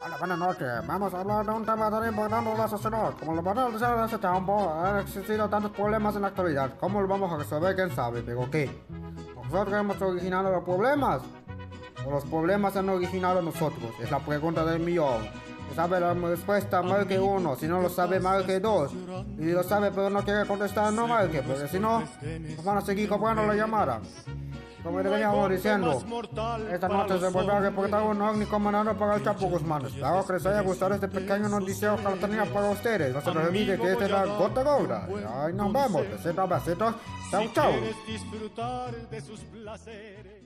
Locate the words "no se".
33.12-33.34